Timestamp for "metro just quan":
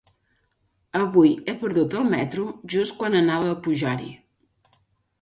2.15-3.21